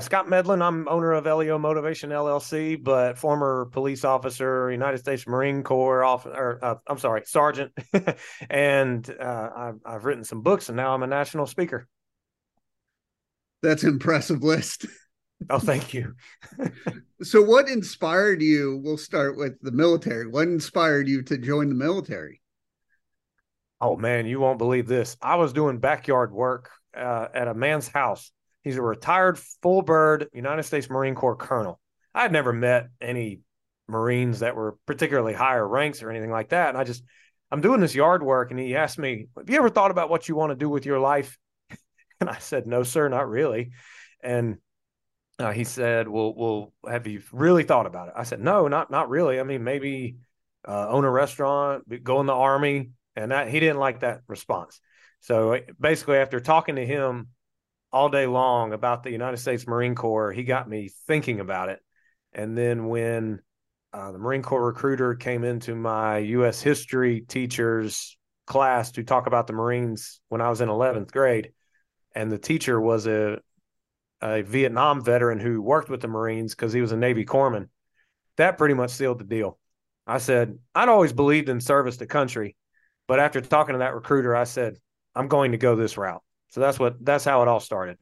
[0.00, 5.62] Scott Medlin, I'm owner of LEO Motivation LLC, but former police officer, United States Marine
[5.62, 7.72] Corps, off, or uh, I'm sorry, sergeant,
[8.50, 11.86] and uh, I've, I've written some books, and now I'm a national speaker.
[13.62, 14.86] That's an impressive list.
[15.50, 16.14] Oh, thank you.
[17.22, 18.80] so, what inspired you?
[18.82, 20.26] We'll start with the military.
[20.26, 22.40] What inspired you to join the military?
[23.78, 25.14] Oh man, you won't believe this.
[25.20, 28.32] I was doing backyard work uh, at a man's house
[28.66, 31.78] He's a retired full bird United States Marine Corps colonel.
[32.12, 33.42] I had never met any
[33.86, 36.70] Marines that were particularly higher ranks or anything like that.
[36.70, 37.04] And I just,
[37.52, 40.28] I'm doing this yard work, and he asked me, Have you ever thought about what
[40.28, 41.38] you want to do with your life?
[42.20, 43.70] And I said, No, sir, not really.
[44.20, 44.56] And
[45.38, 48.90] uh, he said, "Well, well, have you really thought about it?" I said, "No, not
[48.90, 49.38] not really.
[49.38, 50.16] I mean, maybe
[50.66, 54.80] uh, own a restaurant, go in the army." And that, he didn't like that response.
[55.20, 57.28] So basically, after talking to him
[57.92, 60.32] all day long about the United States Marine Corps.
[60.32, 61.80] He got me thinking about it.
[62.32, 63.40] And then when
[63.92, 66.60] uh, the Marine Corps recruiter came into my U.S.
[66.60, 71.52] history teacher's class to talk about the Marines when I was in 11th grade,
[72.14, 73.38] and the teacher was a
[74.22, 77.68] a Vietnam veteran who worked with the Marines because he was a Navy corpsman.
[78.36, 79.58] That pretty much sealed the deal.
[80.06, 82.56] I said, I'd always believed in service to country,
[83.08, 84.78] but after talking to that recruiter, I said,
[85.14, 86.22] I'm going to go this route.
[86.48, 87.98] So that's what that's how it all started.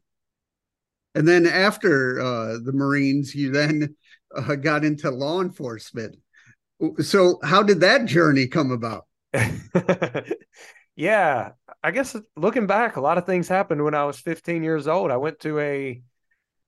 [1.14, 3.94] And then after uh, the Marines, you then
[4.36, 6.16] uh, got into law enforcement.
[7.00, 9.06] So how did that journey come about?
[10.96, 11.50] yeah,
[11.82, 15.10] I guess looking back, a lot of things happened when I was 15 years old.
[15.10, 16.02] I went to a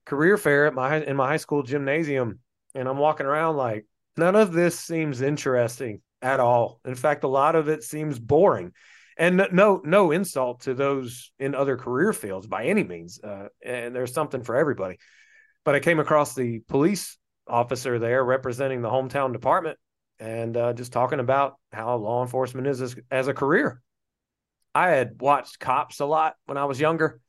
[0.04, 2.38] career fair at my in my high school gymnasium,
[2.74, 6.80] and I'm walking around like none of this seems interesting at all.
[6.84, 8.72] In fact, a lot of it seems boring
[9.16, 13.94] and no no insult to those in other career fields by any means uh, and
[13.94, 14.98] there's something for everybody.
[15.64, 17.18] But i came across the police
[17.48, 19.78] officer there representing the hometown department
[20.18, 23.82] and uh, just talking about how law enforcement is as, as a career.
[24.74, 27.20] I had watched cops a lot when i was younger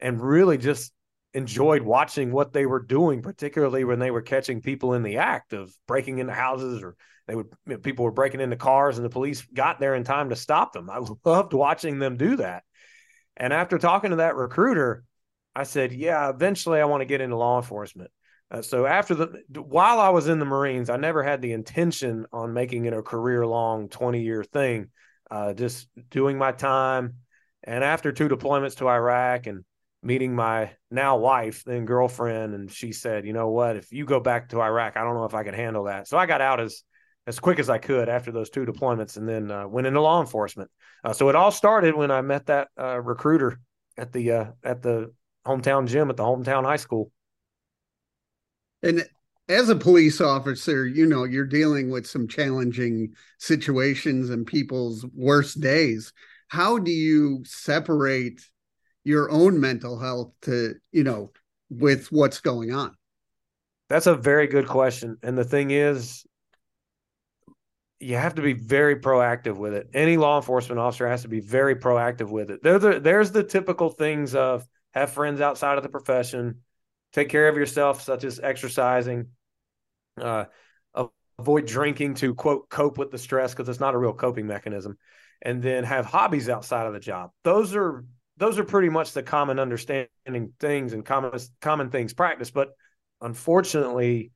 [0.00, 0.92] and really just
[1.34, 5.52] enjoyed watching what they were doing particularly when they were catching people in the act
[5.52, 6.96] of breaking into houses or
[7.28, 10.36] they would people were breaking into cars and the police got there in time to
[10.36, 10.90] stop them.
[10.90, 12.64] I loved watching them do that.
[13.36, 15.04] And after talking to that recruiter,
[15.54, 18.10] I said, "Yeah, eventually I want to get into law enforcement."
[18.50, 22.26] Uh, so after the while I was in the Marines, I never had the intention
[22.32, 24.88] on making it a career long 20 year thing.
[25.30, 27.16] Uh, just doing my time.
[27.62, 29.64] And after two deployments to Iraq and
[30.02, 33.76] meeting my now wife, then girlfriend, and she said, "You know what?
[33.76, 36.16] If you go back to Iraq, I don't know if I can handle that." So
[36.16, 36.82] I got out as
[37.26, 40.20] as quick as I could after those two deployments, and then uh, went into law
[40.20, 40.70] enforcement.
[41.04, 43.60] Uh, so it all started when I met that uh, recruiter
[43.96, 45.12] at the uh, at the
[45.46, 47.10] hometown gym at the hometown high school.
[48.82, 49.04] And
[49.48, 55.60] as a police officer, you know you're dealing with some challenging situations and people's worst
[55.60, 56.12] days.
[56.48, 58.40] How do you separate
[59.08, 61.32] your own mental health to you know
[61.70, 62.94] with what's going on?
[63.88, 65.16] That's a very good question.
[65.22, 66.26] And the thing is,
[68.00, 69.88] you have to be very proactive with it.
[69.94, 72.62] Any law enforcement officer has to be very proactive with it.
[72.62, 76.60] The, there's the typical things of have friends outside of the profession,
[77.14, 79.28] take care of yourself, such as exercising,
[80.20, 80.44] uh,
[81.38, 84.98] avoid drinking to quote cope with the stress because it's not a real coping mechanism,
[85.40, 87.30] and then have hobbies outside of the job.
[87.42, 88.04] Those are
[88.38, 92.54] those are pretty much the common understanding things and common common things practiced.
[92.54, 92.70] But
[93.20, 94.30] unfortunately,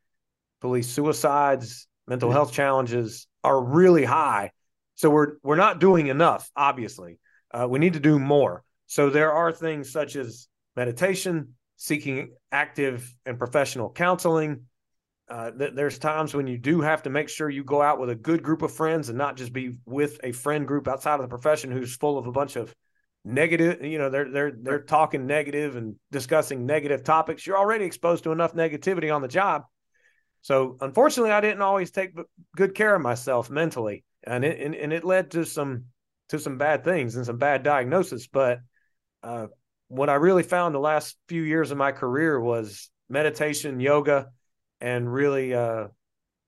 [0.61, 4.51] police suicides, mental health challenges are really high.
[4.97, 6.51] So we're we're not doing enough.
[6.57, 7.19] Obviously,
[7.53, 8.65] uh, we need to do more.
[8.87, 14.67] So there are things such as meditation, seeking active and professional counseling.
[15.29, 18.11] Uh, th- there's times when you do have to make sure you go out with
[18.11, 21.23] a good group of friends and not just be with a friend group outside of
[21.23, 22.75] the profession who's full of a bunch of
[23.25, 23.85] negative.
[23.85, 27.47] You know, they're they're they're talking negative and discussing negative topics.
[27.47, 29.65] You're already exposed to enough negativity on the job.
[30.43, 32.17] So unfortunately, I didn't always take
[32.57, 35.85] good care of myself mentally, and it and, and it led to some
[36.31, 38.27] to some bad things and some bad diagnosis.
[38.27, 38.61] But
[39.23, 39.47] uh,
[39.89, 44.31] what I really found the last few years of my career was meditation, yoga,
[44.81, 45.89] and really uh,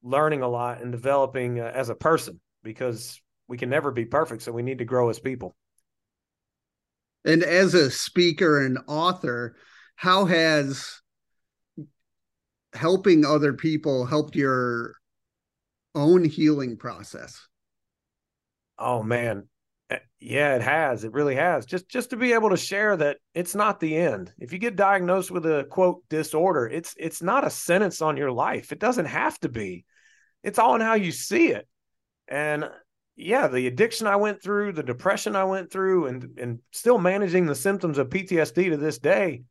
[0.03, 4.43] learning a lot and developing uh, as a person because we can never be perfect,
[4.43, 5.55] so we need to grow as people.
[7.25, 9.57] And as a speaker and author,
[9.97, 11.01] how has
[12.73, 14.95] helping other people helped your
[15.95, 17.49] own healing process?
[18.79, 19.49] Oh man,
[19.91, 21.05] Eh, yeah, it has.
[21.05, 21.67] It really has.
[21.67, 24.33] Just just to be able to share that it's not the end.
[24.39, 28.33] If you get diagnosed with a quote disorder, it's it's not a sentence on your
[28.33, 28.73] life.
[28.73, 29.85] It doesn't have to be.
[30.43, 31.69] It's all in how you see it.
[32.29, 32.69] And
[33.17, 37.47] yeah, the addiction I went through, the depression I went through, and and still managing
[37.47, 39.43] the symptoms of PTSD to this day.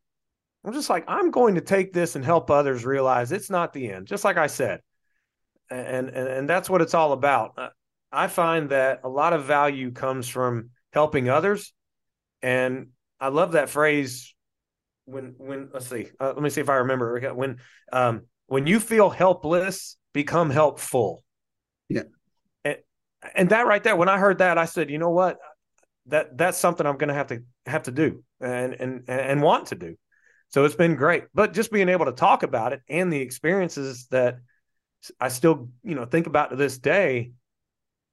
[0.65, 3.89] I'm just like, I'm going to take this and help others realize it's not the
[3.89, 4.81] end, just like I said.
[5.69, 7.54] And and, and that's what it's all about.
[7.57, 7.69] Uh,
[8.12, 11.74] I find that a lot of value comes from helping others.
[12.42, 12.89] And
[13.19, 14.36] I love that phrase
[15.06, 17.57] when when let's see, uh, let me see if I remember when
[17.92, 21.24] um when you feel helpless, become helpful.
[21.89, 22.04] Yeah.
[23.35, 25.37] And, that right there, when I heard that, I said, you know what?
[26.07, 29.75] That that's something I'm gonna have to have to do and and and want to
[29.75, 29.95] do.
[30.49, 31.23] So it's been great.
[31.33, 34.39] But just being able to talk about it and the experiences that
[35.19, 37.31] I still, you know, think about to this day,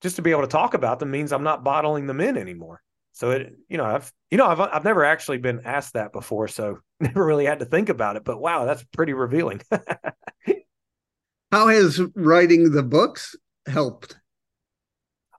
[0.00, 2.80] just to be able to talk about them means I'm not bottling them in anymore.
[3.12, 6.48] So it, you know, I've, you know, I've, I've never actually been asked that before,
[6.48, 8.24] so never really had to think about it.
[8.24, 9.60] But wow, that's pretty revealing.
[11.52, 13.34] How has writing the books
[13.66, 14.16] helped?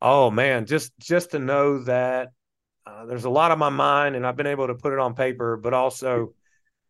[0.01, 2.31] Oh man, just just to know that
[2.85, 5.15] uh, there's a lot on my mind, and I've been able to put it on
[5.15, 6.33] paper, but also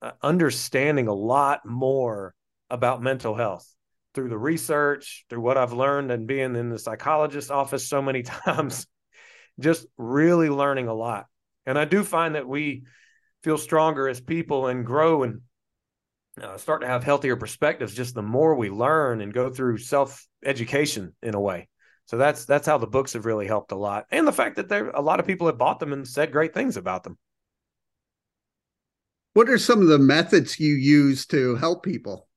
[0.01, 2.35] uh, understanding a lot more
[2.69, 3.67] about mental health
[4.13, 8.23] through the research, through what I've learned and being in the psychologist's office so many
[8.23, 8.87] times,
[9.59, 11.27] just really learning a lot.
[11.65, 12.83] And I do find that we
[13.43, 15.41] feel stronger as people and grow and
[16.41, 20.25] uh, start to have healthier perspectives just the more we learn and go through self
[20.45, 21.67] education in a way.
[22.05, 24.67] So that's that's how the books have really helped a lot, and the fact that
[24.67, 27.17] there a lot of people have bought them and said great things about them.
[29.33, 32.27] What are some of the methods you use to help people?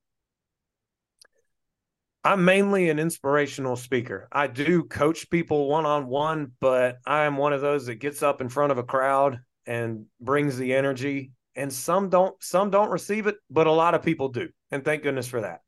[2.23, 4.27] I'm mainly an inspirational speaker.
[4.31, 8.23] I do coach people one on one, but I am one of those that gets
[8.23, 11.33] up in front of a crowd and brings the energy.
[11.55, 14.49] And some don't some don't receive it, but a lot of people do.
[14.71, 15.59] And thank goodness for that.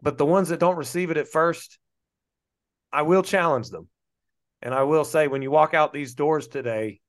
[0.00, 1.78] But the ones that don't receive it at first,
[2.94, 3.88] I will challenge them.
[4.62, 7.00] And I will say when you walk out these doors today,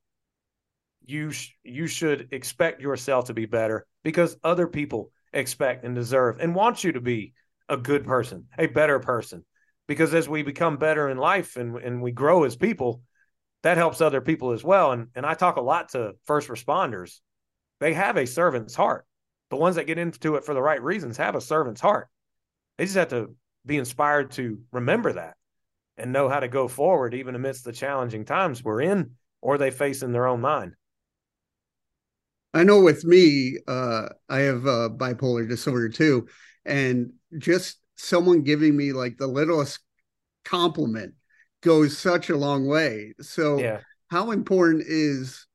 [1.05, 6.39] you sh- you should expect yourself to be better because other people expect and deserve
[6.39, 7.33] and want you to be
[7.69, 9.45] a good person, a better person.
[9.87, 13.01] Because as we become better in life and, and we grow as people,
[13.61, 14.91] that helps other people as well.
[14.91, 17.19] And and I talk a lot to first responders.
[17.79, 19.05] They have a servant's heart.
[19.51, 22.07] The ones that get into it for the right reasons have a servant's heart.
[22.79, 23.35] They just have to
[23.67, 25.35] be inspired to remember that
[25.97, 29.11] and know how to go forward even amidst the challenging times we're in
[29.41, 30.73] or they face in their own mind.
[32.53, 36.27] I know with me, uh, I have uh, bipolar disorder too,
[36.65, 39.79] and just someone giving me like the littlest
[40.45, 41.15] compliment
[41.61, 43.13] goes such a long way.
[43.19, 43.81] So, yeah.
[44.07, 45.47] how important is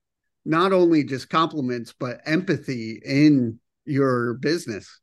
[0.44, 5.00] not only just compliments, but empathy in your business?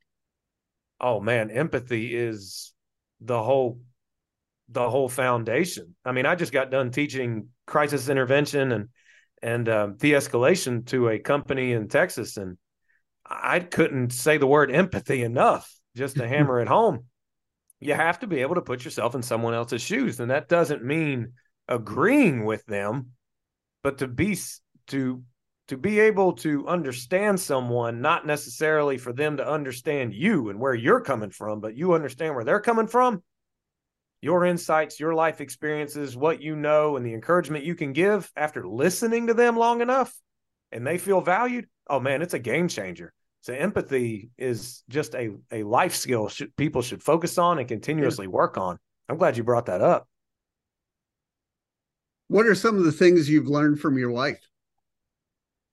[0.99, 2.73] Oh man, empathy is
[3.21, 3.79] the whole
[4.69, 5.95] the whole foundation.
[6.03, 8.89] I mean, I just got done teaching crisis intervention and
[9.43, 12.57] and um, de-escalation to a company in Texas, and
[13.23, 17.05] I couldn't say the word empathy enough just to hammer it home,
[17.79, 20.19] you have to be able to put yourself in someone else's shoes.
[20.19, 21.33] And that doesn't mean
[21.67, 23.11] agreeing with them,
[23.83, 24.37] but to be
[24.87, 25.23] to
[25.67, 30.73] to be able to understand someone, not necessarily for them to understand you and where
[30.73, 33.21] you're coming from, but you understand where they're coming from,
[34.21, 38.67] your insights, your life experiences, what you know, and the encouragement you can give after
[38.67, 40.13] listening to them long enough
[40.71, 41.67] and they feel valued.
[41.89, 43.13] Oh man, it's a game changer.
[43.41, 48.27] So empathy is just a, a life skill should, people should focus on and continuously
[48.27, 48.77] work on.
[49.07, 50.07] I'm glad you brought that up.
[52.27, 54.39] What are some of the things you've learned from your wife?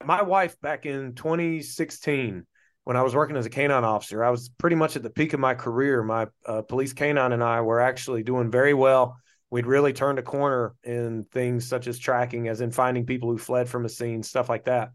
[0.04, 2.46] My wife back in 2016,
[2.85, 5.33] when I was working as a canine officer, I was pretty much at the peak
[5.33, 6.03] of my career.
[6.03, 9.17] My uh, police canine and I were actually doing very well.
[9.50, 13.38] We'd really turned a corner in things such as tracking, as in finding people who
[13.38, 14.91] fled from a scene, stuff like that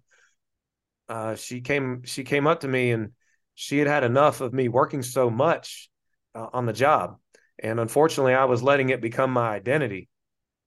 [1.10, 3.12] uh, she came she came up to me and
[3.56, 5.90] she had had enough of me working so much
[6.36, 7.18] uh, on the job
[7.58, 10.08] and unfortunately i was letting it become my identity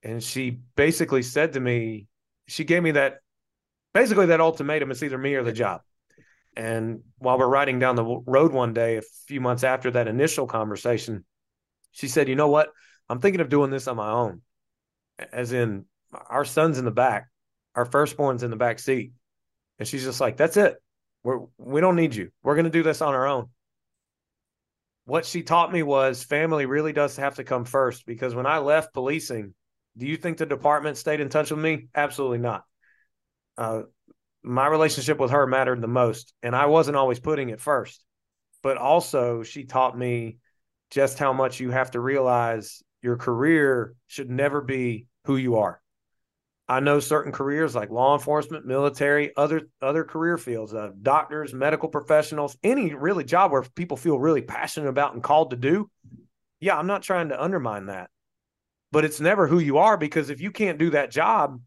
[0.02, 2.06] and she basically said to me
[2.48, 3.18] she gave me that
[3.94, 5.80] basically that ultimatum it's either me or the job
[6.56, 10.46] and while we're riding down the road one day a few months after that initial
[10.46, 11.24] conversation
[11.92, 12.70] she said you know what
[13.08, 14.40] i'm thinking of doing this on my own
[15.32, 15.84] as in
[16.28, 17.28] our son's in the back
[17.74, 19.12] our firstborn's in the back seat
[19.82, 20.76] and she's just like, that's it.
[21.24, 22.30] We're, we don't need you.
[22.44, 23.48] We're going to do this on our own.
[25.06, 28.58] What she taught me was family really does have to come first because when I
[28.58, 29.54] left policing,
[29.98, 31.88] Do you think the department stayed in touch with me?
[31.96, 32.62] Absolutely not.
[33.58, 33.82] Uh,
[34.42, 38.04] my relationship with her mattered the most, and I wasn't always putting it first.
[38.62, 40.38] But also, she taught me
[40.90, 45.80] just how much you have to realize your career should never be who you are.
[46.68, 51.88] I know certain careers like law enforcement, military, other other career fields, uh, doctors, medical
[51.88, 55.90] professionals, any really job where people feel really passionate about and called to do.
[56.60, 58.10] Yeah, I'm not trying to undermine that,
[58.92, 61.60] but it's never who you are because if you can't do that job,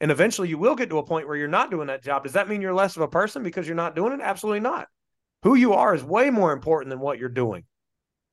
[0.00, 2.34] and eventually you will get to a point where you're not doing that job, does
[2.34, 4.20] that mean you're less of a person because you're not doing it?
[4.20, 4.88] Absolutely not.
[5.42, 7.64] Who you are is way more important than what you're doing.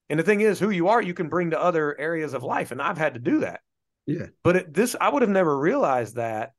[0.10, 2.72] And the thing is, who you are, you can bring to other areas of life,
[2.72, 3.62] and I've had to do that.
[4.06, 4.28] Yeah.
[4.44, 6.52] But it, this, I would have never realized that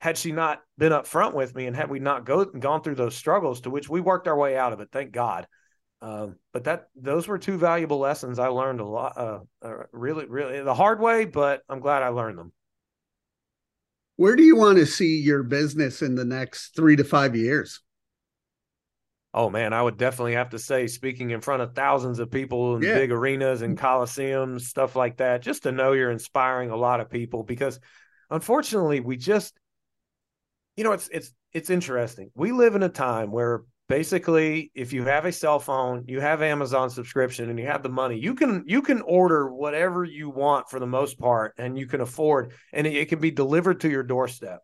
[0.00, 2.94] had she not been up front with me and had we not go gone through
[2.94, 4.88] those struggles to which we worked our way out of it.
[4.92, 5.46] Thank God.
[6.00, 10.26] Um, but that those were two valuable lessons I learned a lot, uh, uh, really,
[10.26, 11.24] really the hard way.
[11.24, 12.52] But I'm glad I learned them.
[14.18, 17.80] Where do you want to see your business in the next three to five years?
[19.32, 22.74] Oh man, I would definitely have to say speaking in front of thousands of people
[22.74, 22.94] in yeah.
[22.94, 23.86] big arenas and mm-hmm.
[23.86, 27.78] coliseums, stuff like that, just to know you're inspiring a lot of people because
[28.28, 29.56] unfortunately we just
[30.76, 32.32] you know it's it's it's interesting.
[32.34, 36.42] We live in a time where basically if you have a cell phone, you have
[36.42, 40.68] Amazon subscription and you have the money, you can you can order whatever you want
[40.68, 43.90] for the most part and you can afford and it, it can be delivered to
[43.90, 44.60] your doorstep.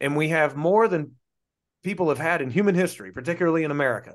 [0.00, 1.12] And we have more than
[1.82, 4.14] people have had in human history, particularly in America.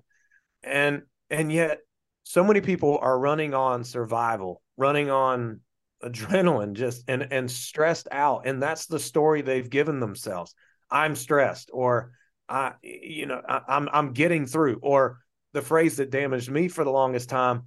[0.64, 1.80] And and yet
[2.24, 5.60] so many people are running on survival, running on
[6.04, 10.56] adrenaline just and and stressed out and that's the story they've given themselves.
[10.90, 12.14] I'm stressed or
[12.50, 15.20] I you know I, I'm I'm getting through or
[15.54, 17.64] the phrase that damaged me for the longest time,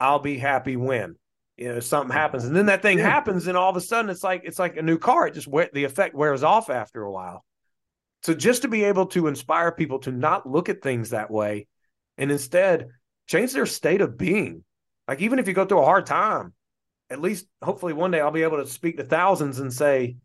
[0.00, 1.16] I'll be happy when
[1.56, 3.08] you know something happens and then that thing yeah.
[3.08, 5.50] happens and all of a sudden it's like it's like a new car it just
[5.74, 7.44] the effect wears off after a while
[8.22, 11.66] so just to be able to inspire people to not look at things that way
[12.18, 12.88] and instead
[13.26, 14.64] change their state of being.
[15.08, 16.52] Like even if you go through a hard time,
[17.10, 20.16] at least hopefully one day I'll be able to speak to thousands and say,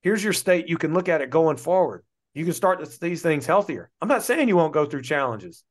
[0.00, 0.68] here's your state.
[0.68, 2.04] You can look at it going forward.
[2.38, 3.90] You can start these things healthier.
[4.00, 5.64] I'm not saying you won't go through challenges,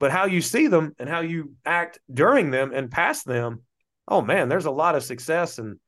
[0.00, 3.62] but how you see them and how you act during them and past them,
[4.08, 5.78] oh man, there's a lot of success and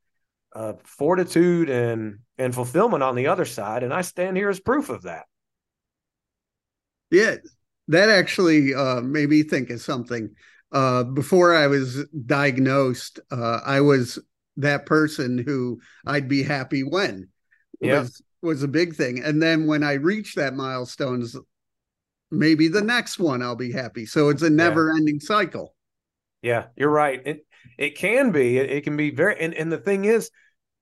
[0.54, 4.88] uh, fortitude and and fulfillment on the other side, and I stand here as proof
[4.88, 5.24] of that.
[7.10, 7.36] Yeah,
[7.88, 10.30] that actually uh, made me think of something.
[10.70, 14.20] Uh, before I was diagnosed, uh, I was
[14.58, 17.30] that person who I'd be happy when
[17.80, 18.02] yep.
[18.02, 21.36] was was a big thing, and then when I reach that milestones,
[22.30, 24.06] maybe the next one I'll be happy.
[24.06, 25.74] So it's a never ending cycle.
[26.42, 27.20] Yeah, you're right.
[27.24, 28.58] It it can be.
[28.58, 29.38] It, it, can be very.
[29.38, 30.30] And and the thing is,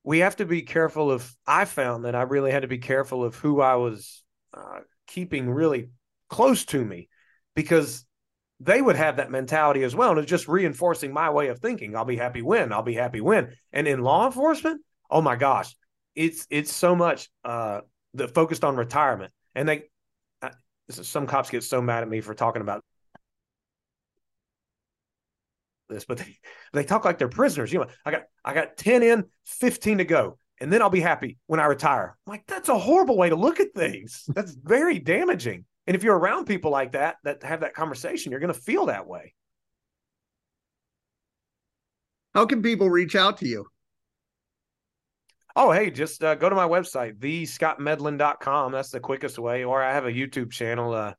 [0.04, 1.34] we have to be careful of.
[1.46, 4.22] I found that I really had to be careful of who I was
[4.54, 5.90] uh, keeping really
[6.28, 7.08] close to me,
[7.56, 8.04] because
[8.60, 11.96] they would have that mentality as well, and it's just reinforcing my way of thinking.
[11.96, 12.72] I'll be happy when.
[12.72, 13.54] I'll be happy when.
[13.72, 15.74] And in law enforcement, oh my gosh,
[16.18, 17.82] it's it's so much uh,
[18.12, 19.84] the focused on retirement, and they.
[20.42, 20.50] Uh,
[20.90, 22.82] some cops get so mad at me for talking about
[25.88, 26.36] this, but they,
[26.72, 27.72] they talk like they're prisoners.
[27.72, 31.00] You know, I got I got 10 in, 15 to go, and then I'll be
[31.00, 32.16] happy when I retire.
[32.26, 34.24] I'm like, that's a horrible way to look at things.
[34.34, 35.64] That's very damaging.
[35.86, 38.86] And if you're around people like that that have that conversation, you're going to feel
[38.86, 39.34] that way.
[42.34, 43.66] How can people reach out to you?
[45.60, 48.70] Oh, hey, just uh, go to my website, thescottmedlin.com.
[48.70, 49.64] That's the quickest way.
[49.64, 51.14] Or I have a YouTube channel, uh,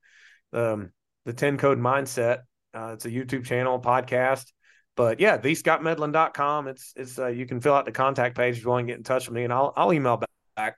[0.53, 0.91] um,
[1.25, 2.39] the 10 Code Mindset.
[2.73, 4.45] Uh, it's a YouTube channel, podcast
[4.99, 6.67] but yeah, thescottmedlin.com.
[6.67, 8.97] It's it's uh, you can fill out the contact page if you want to get
[8.97, 10.21] in touch with me, and I'll I'll email
[10.57, 10.75] back.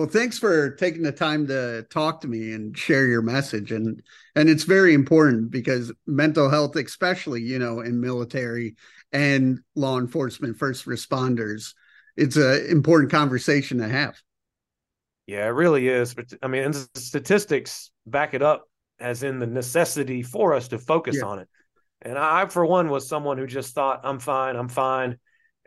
[0.00, 4.02] Well, thanks for taking the time to talk to me and share your message, and
[4.34, 8.76] and it's very important because mental health, especially you know in military
[9.12, 11.74] and law enforcement, first responders,
[12.16, 14.16] it's an important conversation to have.
[15.26, 16.14] Yeah, it really is.
[16.14, 21.16] But I mean, statistics back it up, as in the necessity for us to focus
[21.18, 21.26] yeah.
[21.26, 21.48] on it.
[22.00, 25.18] And I, for one, was someone who just thought, I'm fine, I'm fine.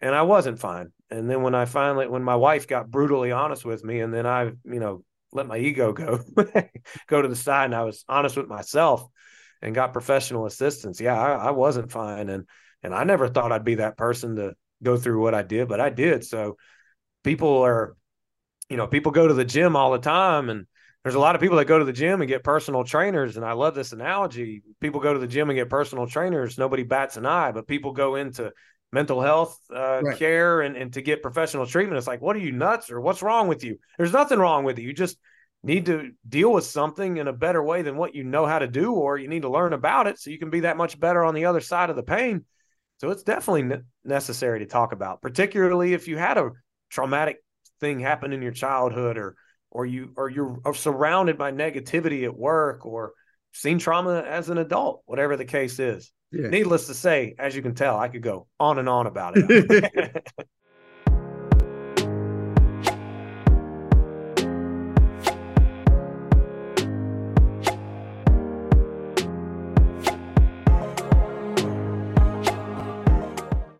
[0.03, 0.91] And I wasn't fine.
[1.10, 4.25] And then when I finally, when my wife got brutally honest with me, and then
[4.25, 6.19] I, you know, let my ego go,
[7.07, 9.07] go to the side, and I was honest with myself
[9.62, 11.00] and got professional assistance.
[11.00, 12.27] Yeah, I, I wasn't fine.
[12.27, 12.45] And,
[12.83, 15.79] and I never thought I'd be that person to go through what I did, but
[15.79, 16.25] I did.
[16.25, 16.57] So
[17.24, 17.95] people are,
[18.67, 20.67] you know, people go to the gym all the time and
[21.03, 23.45] there's a lot of people that go to the gym and get personal trainers and
[23.45, 27.17] i love this analogy people go to the gym and get personal trainers nobody bats
[27.17, 28.53] an eye but people go into
[28.93, 30.17] mental health uh, right.
[30.17, 31.97] care and, and to get professional treatment.
[31.97, 33.79] It's like, what are you nuts or what's wrong with you?
[33.97, 34.88] There's nothing wrong with you.
[34.88, 35.17] You just
[35.63, 38.67] need to deal with something in a better way than what you know how to
[38.67, 41.23] do, or you need to learn about it so you can be that much better
[41.23, 42.45] on the other side of the pain.
[43.00, 46.51] So it's definitely necessary to talk about, particularly if you had a
[46.89, 47.38] traumatic
[47.79, 49.35] thing happen in your childhood or
[49.71, 53.13] or you or you're surrounded by negativity at work or
[53.53, 56.12] seen trauma as an adult, whatever the case is.
[56.33, 56.49] Yeah.
[56.49, 60.27] Needless to say, as you can tell, I could go on and on about it.